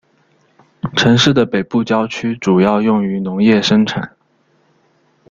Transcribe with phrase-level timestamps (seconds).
[0.97, 4.17] 城市的北部郊区主要用于农业生产。